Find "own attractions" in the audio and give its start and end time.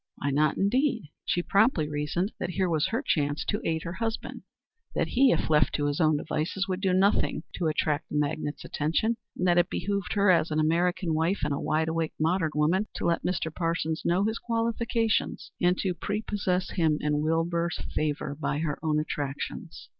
18.83-19.87